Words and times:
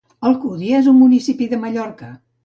Alcúdia 0.27 0.79
és 0.83 0.87
un 0.91 0.97
municipi 1.01 1.47
de 1.51 1.59
Mallorca. 1.67 2.09